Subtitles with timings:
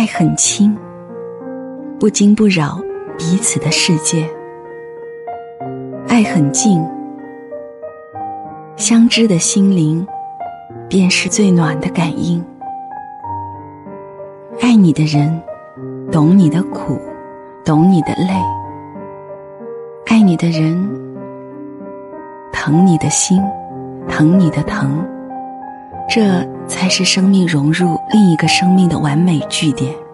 [0.00, 0.74] 爱很轻，
[1.98, 2.80] 不惊不扰
[3.18, 4.24] 彼此的世界；
[6.08, 6.82] 爱很静，
[8.76, 10.06] 相知的心灵
[10.88, 12.42] 便是最暖的感应。
[14.62, 15.38] 爱你的人，
[16.10, 16.98] 懂你的苦，
[17.62, 18.42] 懂你的累；
[20.06, 20.82] 爱你的人，
[22.50, 23.38] 疼你的心，
[24.08, 25.06] 疼你的疼。
[26.12, 30.09] 这才是生命融入另一个生命的完美句点。